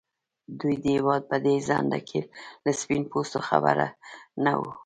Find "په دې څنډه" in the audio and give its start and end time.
1.31-1.99